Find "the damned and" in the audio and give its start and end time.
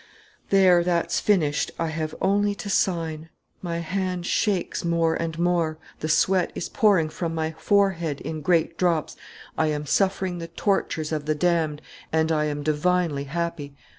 11.25-12.31